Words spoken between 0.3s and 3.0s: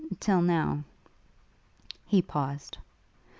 now....' He paused.